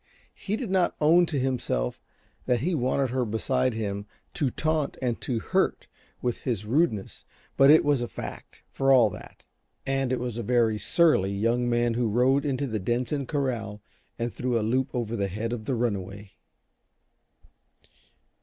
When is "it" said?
7.69-7.85, 10.11-10.19